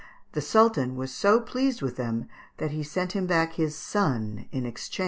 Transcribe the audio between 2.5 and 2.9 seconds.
that he